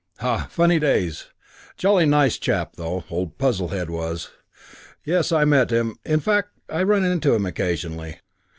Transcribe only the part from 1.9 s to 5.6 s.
nice chap, though, old Puzzlehead was.... Yes, I